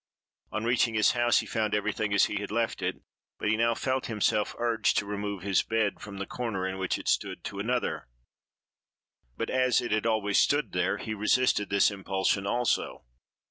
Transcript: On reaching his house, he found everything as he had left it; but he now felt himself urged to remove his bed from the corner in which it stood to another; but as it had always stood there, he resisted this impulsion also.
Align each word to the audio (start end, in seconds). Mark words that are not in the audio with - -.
On 0.51 0.63
reaching 0.63 0.95
his 0.95 1.11
house, 1.11 1.41
he 1.41 1.45
found 1.45 1.75
everything 1.75 2.11
as 2.11 2.25
he 2.25 2.37
had 2.41 2.49
left 2.49 2.81
it; 2.81 3.03
but 3.37 3.49
he 3.49 3.55
now 3.55 3.75
felt 3.75 4.07
himself 4.07 4.55
urged 4.57 4.97
to 4.97 5.05
remove 5.05 5.43
his 5.43 5.61
bed 5.61 5.99
from 5.99 6.17
the 6.17 6.25
corner 6.25 6.67
in 6.67 6.79
which 6.79 6.97
it 6.97 7.07
stood 7.07 7.43
to 7.43 7.59
another; 7.59 8.07
but 9.37 9.51
as 9.51 9.79
it 9.79 9.91
had 9.91 10.07
always 10.07 10.39
stood 10.39 10.71
there, 10.71 10.97
he 10.97 11.13
resisted 11.13 11.69
this 11.69 11.91
impulsion 11.91 12.47
also. 12.47 13.03